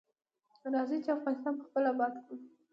[0.73, 2.35] راځی چی افغانستان پخپله اباد کړو.